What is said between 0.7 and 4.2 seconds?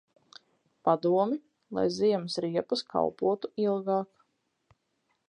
Padomi, lai ziemas riepas kalpotu ilgāk.